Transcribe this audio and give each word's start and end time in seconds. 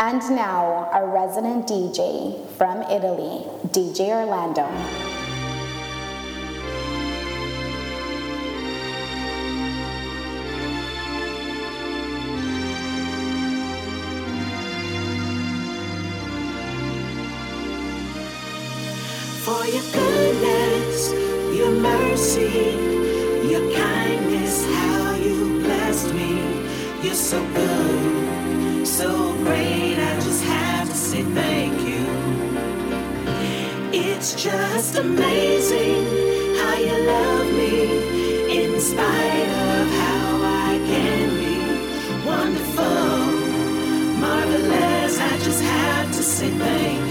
And 0.00 0.20
now, 0.30 0.88
our 0.92 1.08
resident 1.08 1.66
DJ 1.66 2.46
from 2.56 2.82
Italy, 2.82 3.42
DJ 3.72 4.10
Orlando. 4.10 4.62
For 19.42 19.66
your 19.66 19.82
goodness, 19.92 21.10
your 21.58 21.72
mercy, 21.72 22.70
your 23.50 23.72
kindness, 23.74 24.64
how 24.64 25.16
you 25.16 25.60
blessed 25.62 26.14
me. 26.14 26.38
You're 27.02 27.14
so 27.14 27.42
good, 27.52 28.67
so 28.88 29.34
great. 29.44 29.98
I 29.98 30.14
just 30.16 30.42
have 30.44 30.88
to 30.88 30.94
say 30.94 31.22
thank 31.22 31.74
you. 31.88 32.04
It's 33.92 34.34
just 34.42 34.96
amazing 34.96 36.04
how 36.56 36.74
you 36.76 36.96
love 37.06 37.46
me 37.52 38.64
in 38.64 38.80
spite 38.80 39.50
of 39.68 39.88
how 40.02 40.40
I 40.42 40.80
can 40.86 41.28
be. 41.40 42.26
Wonderful, 42.26 44.20
marvelous. 44.20 45.18
I 45.20 45.38
just 45.38 45.62
have 45.62 46.06
to 46.08 46.22
say 46.22 46.50
thank 46.50 47.00
you. 47.02 47.07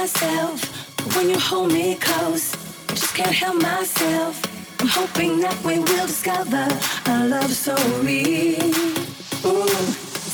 myself, 0.00 1.14
when 1.14 1.28
you 1.28 1.38
hold 1.38 1.70
me 1.70 1.94
close, 1.96 2.52
just 2.88 3.14
can't 3.14 3.34
help 3.34 3.60
myself. 3.60 4.40
I'm 4.80 4.88
hoping 4.88 5.40
that 5.40 5.62
we 5.62 5.78
will 5.78 6.06
discover 6.06 6.66
a 7.06 7.28
love 7.28 7.52
so 7.52 7.74
real. 8.00 8.64
Ooh, 9.44 9.68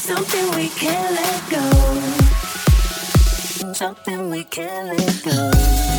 something 0.06 0.46
we 0.54 0.68
can't 0.68 1.10
let 1.20 1.50
go. 1.50 1.66
Something 3.72 4.30
we 4.30 4.44
can't 4.44 4.96
let 4.98 5.24
go. 5.24 5.95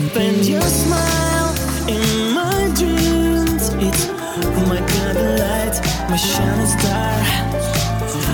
laugh 0.00 0.16
and 0.16 0.46
your 0.46 0.60
smile 0.62 1.54
in 1.88 2.34
my 2.34 2.72
dreams. 2.76 3.70
It's 3.74 4.08
oh 4.08 4.66
my 4.68 4.78
god, 4.78 5.16
the 5.16 5.36
light, 5.42 5.76
my 6.10 6.16
shining 6.16 6.66
star. 6.66 7.14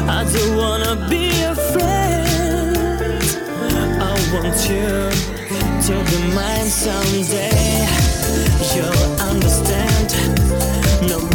I 0.08 0.24
don't 0.32 0.56
wanna 0.56 1.08
be 1.08 1.30
afraid. 1.42 2.74
I 4.00 4.14
want 4.32 4.56
you 4.68 4.88
to 5.86 5.94
be 6.10 6.18
mine 6.34 6.66
someday. 6.66 7.86
You'll 8.74 9.20
understand. 9.20 10.12
No. 11.08 11.33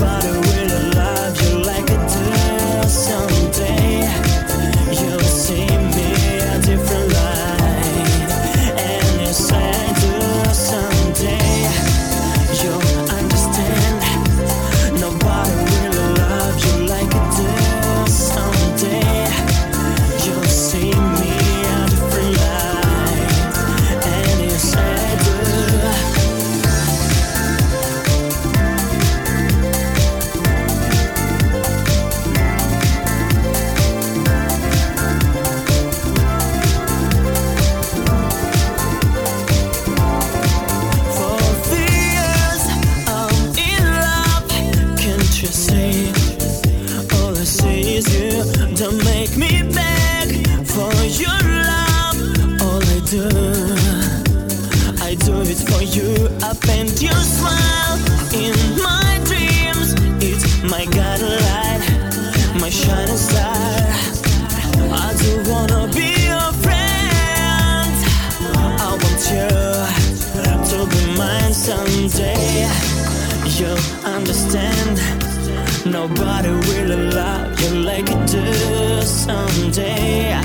someday 79.73 80.41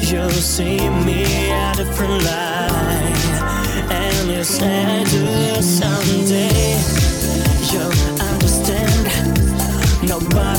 you'll 0.00 0.30
see 0.30 0.88
me 1.04 1.22
a 1.50 1.72
different 1.76 2.22
light, 2.24 3.14
and 3.90 4.30
you 4.30 4.44
said 4.44 5.06
someday 5.62 6.76
you'll 7.72 8.20
understand 8.20 9.06
nobody. 10.06 10.49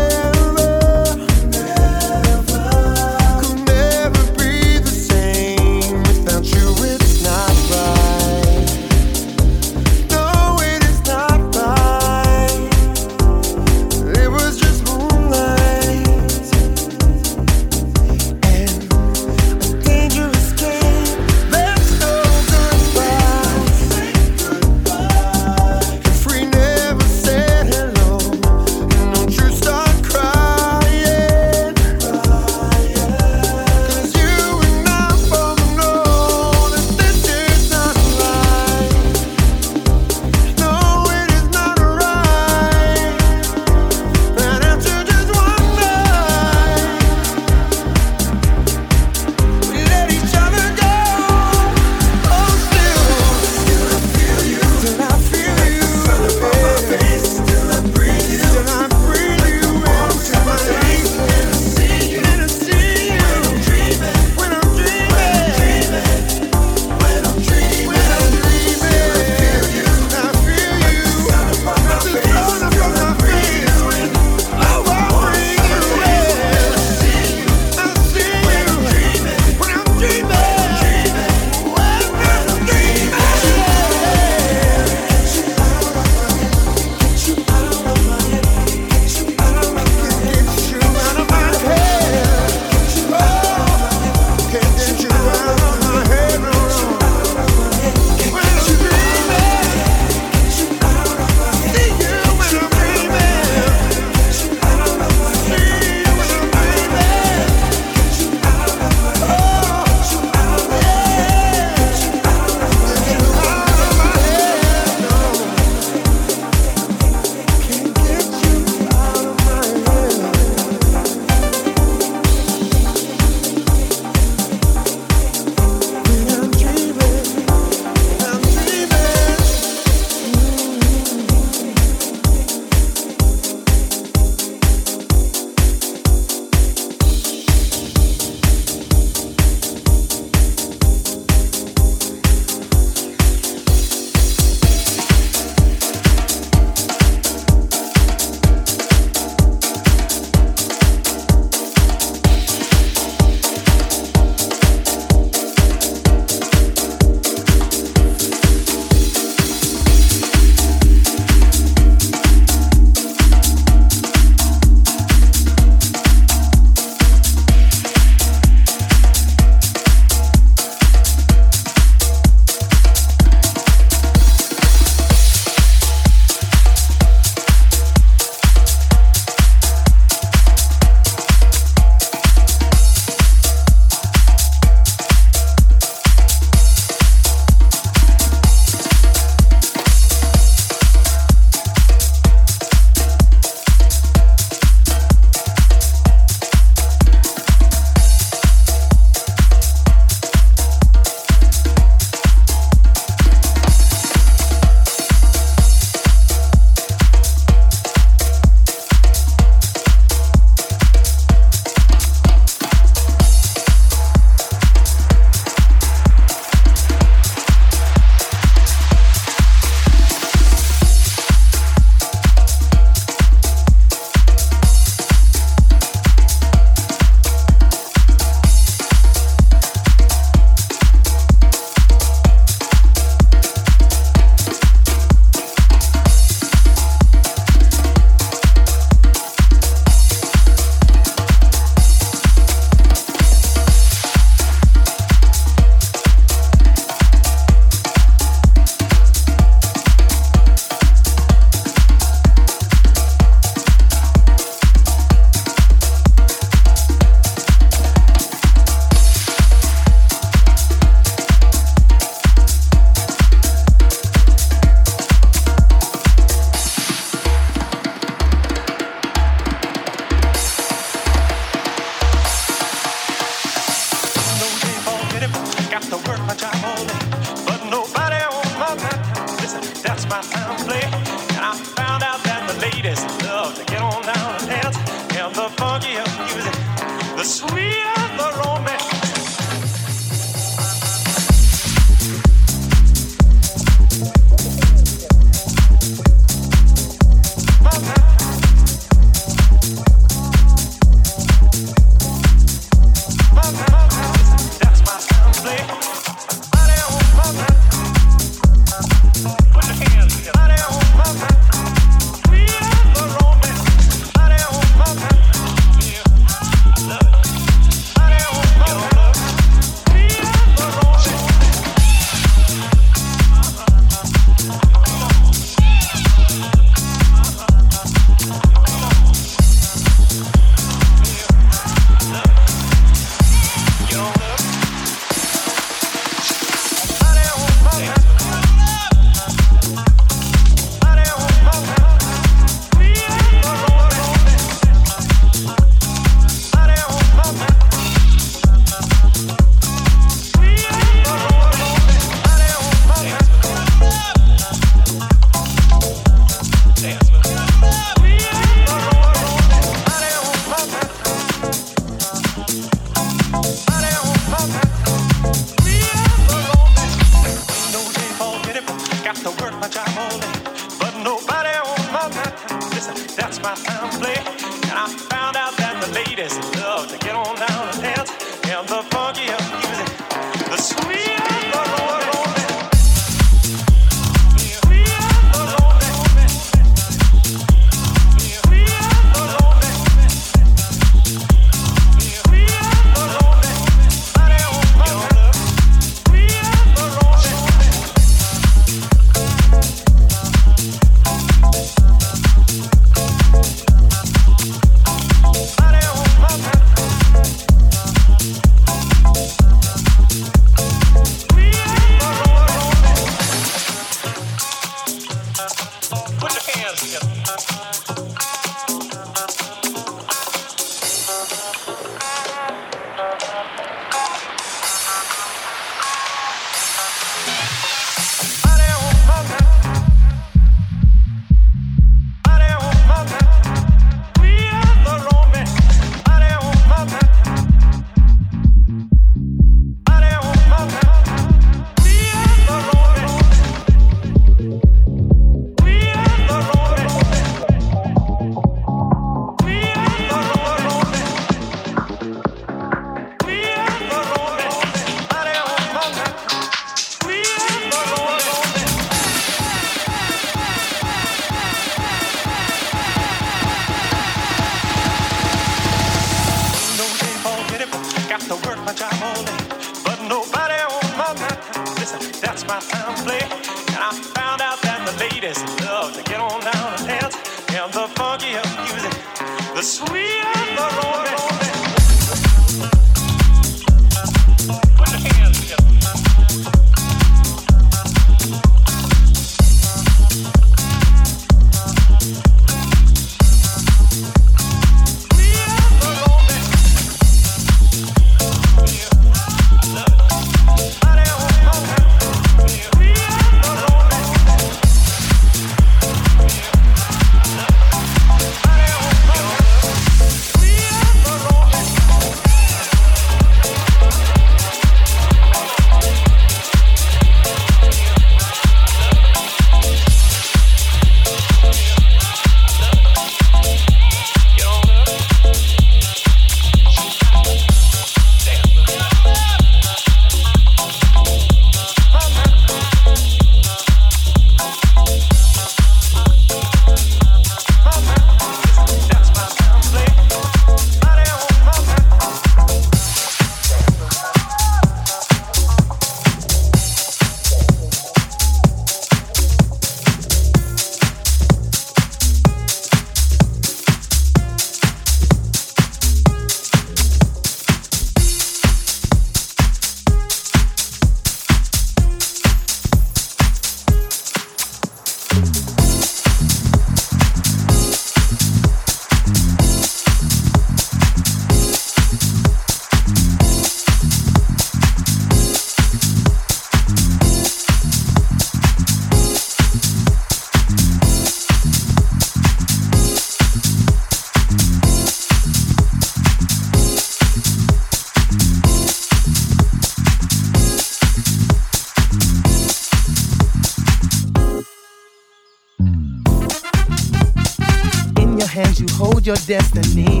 your 599.12 599.40
destiny. 599.40 600.00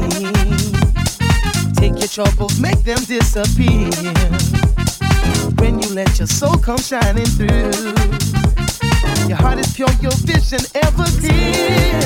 Take 1.74 1.98
your 1.98 2.08
troubles, 2.08 2.58
make 2.58 2.82
them 2.82 2.98
disappear. 3.04 3.90
When 5.60 5.82
you 5.82 5.90
let 5.90 6.18
your 6.18 6.28
soul 6.28 6.56
come 6.56 6.78
shining 6.78 7.26
through, 7.26 7.72
your 9.28 9.36
heart 9.36 9.58
is 9.58 9.74
pure, 9.74 9.92
your 10.00 10.16
vision 10.24 10.60
ever 10.74 11.04
clear. 11.20 12.00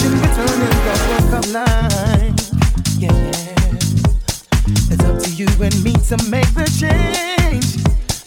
Just 0.00 0.16
returning 0.24 0.76
the 0.86 0.94
work 1.10 1.26
come 1.32 1.52
life. 1.52 2.40
Yeah, 2.96 3.12
yeah. 3.12 3.60
It's 4.90 5.04
up 5.04 5.18
to 5.24 5.30
you 5.30 5.48
and 5.60 5.84
me 5.84 5.92
to 6.08 6.16
make 6.30 6.50
the 6.54 6.64
change. 6.80 7.66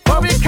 For 0.06 0.24
it 0.26 0.44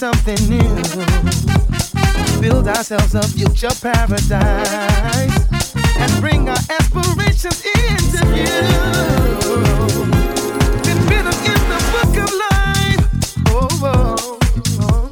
something 0.00 0.48
new. 0.48 0.62
Build 2.40 2.66
ourselves 2.68 3.14
a 3.14 3.22
future 3.28 3.68
paradise 3.82 4.32
and 5.98 6.20
bring 6.22 6.48
our 6.48 6.56
aspirations 6.70 7.62
into 7.66 8.24
view. 8.32 8.46
It's 10.88 11.04
written 11.04 11.36
in 11.50 11.60
the 11.68 11.80
book 11.92 12.16
of 12.16 12.30
life. 12.46 13.04
Oh, 13.50 13.68
oh, 13.82 14.38
oh. 14.80 15.10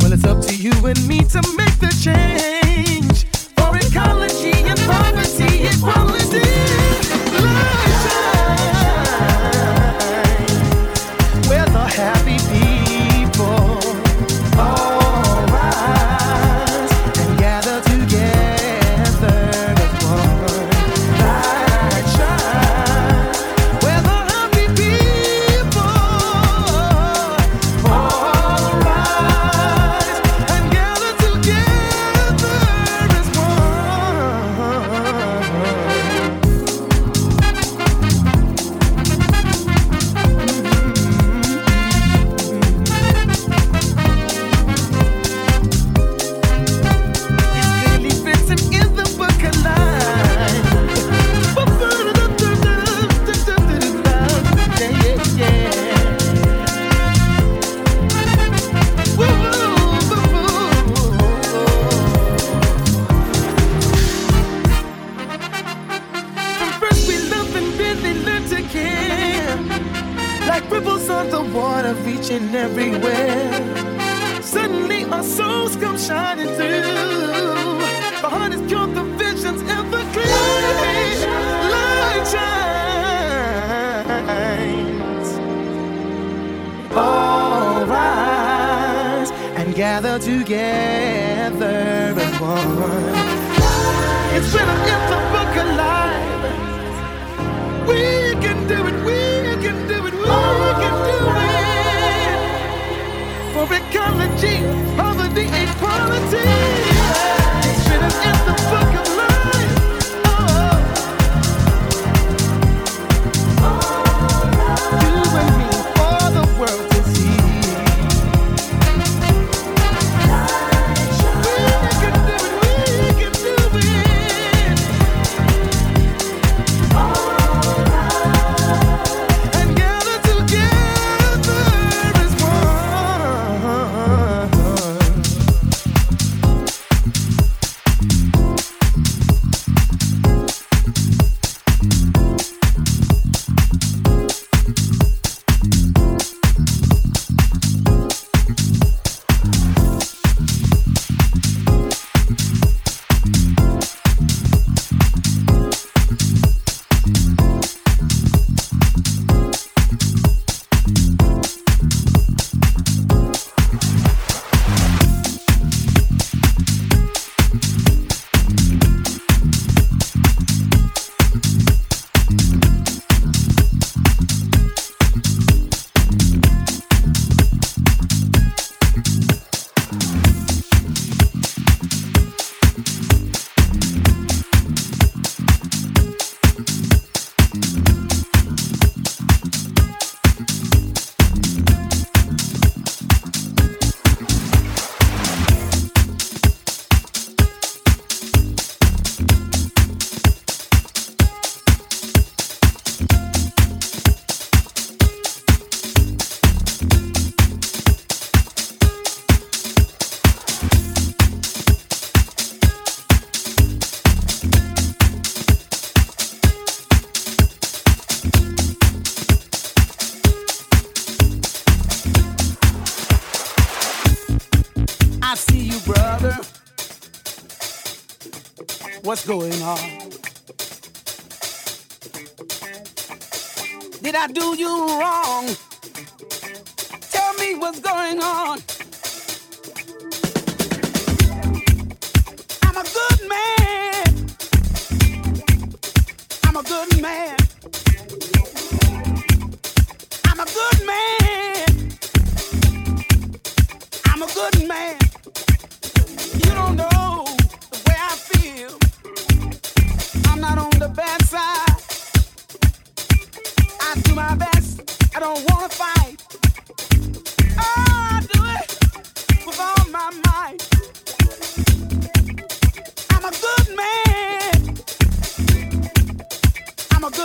well, 0.00 0.12
it's 0.14 0.24
up 0.24 0.40
to 0.46 0.56
you 0.56 0.72
and 0.86 1.06
me 1.06 1.22
to. 1.24 1.59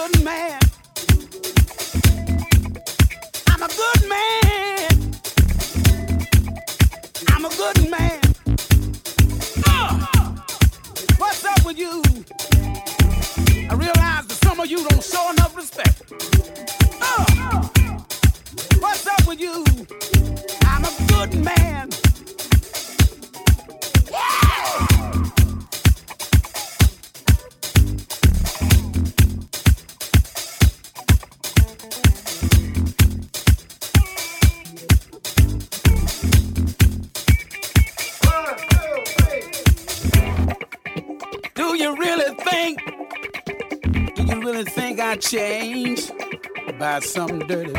good 0.08 0.24
man. 0.24 0.65
By 47.06 47.10
some 47.10 47.40
dirty 47.40 47.75